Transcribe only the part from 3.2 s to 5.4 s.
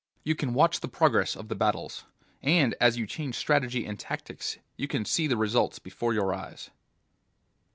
strategy and tactics you can see the